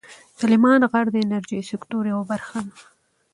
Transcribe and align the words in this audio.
سلیمان 0.39 0.81
غر 0.91 1.05
د 1.11 1.15
انرژۍ 1.25 1.61
سکتور 1.71 2.03
یوه 2.11 2.23
برخه 2.31 2.57
ده. 2.65 2.73